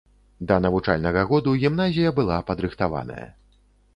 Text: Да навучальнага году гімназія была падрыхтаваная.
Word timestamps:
Да 0.51 0.55
навучальнага 0.65 1.25
году 1.33 1.53
гімназія 1.63 2.13
была 2.21 2.39
падрыхтаваная. 2.49 3.27